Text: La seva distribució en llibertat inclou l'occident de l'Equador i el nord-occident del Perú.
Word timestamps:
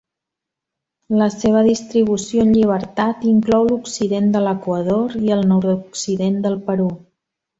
La 1.21 1.25
seva 1.33 1.59
distribució 1.67 2.45
en 2.47 2.53
llibertat 2.55 3.21
inclou 3.33 3.69
l'occident 3.69 4.33
de 4.37 4.43
l'Equador 4.47 5.15
i 5.27 5.33
el 5.39 5.47
nord-occident 5.53 6.43
del 6.49 6.61
Perú. 6.73 6.89